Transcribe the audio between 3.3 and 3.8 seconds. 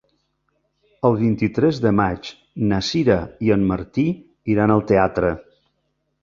i en